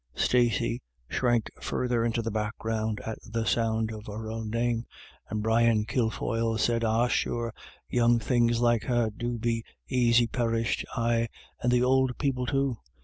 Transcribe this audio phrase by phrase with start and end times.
[0.15, 4.87] Stacey shrank further into the background at the sound of her own name,
[5.29, 7.53] and Brian Kilfoyle said:" Ah, sure
[7.87, 11.27] young things like her do be aisy perished— aye,
[11.61, 12.79] and the ould people too.